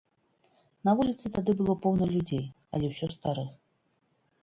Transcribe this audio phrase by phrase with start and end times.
[0.89, 2.43] На вуліцы тады было поўна людзей,
[2.79, 3.49] але ўсё старых.